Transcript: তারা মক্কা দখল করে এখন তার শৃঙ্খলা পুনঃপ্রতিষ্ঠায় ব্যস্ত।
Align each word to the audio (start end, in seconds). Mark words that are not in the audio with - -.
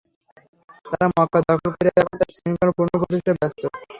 তারা 0.85 1.07
মক্কা 1.11 1.39
দখল 1.43 1.69
করে 1.73 1.89
এখন 1.93 2.15
তার 2.19 2.29
শৃঙ্খলা 2.35 2.71
পুনঃপ্রতিষ্ঠায় 2.77 3.37
ব্যস্ত। 3.39 3.61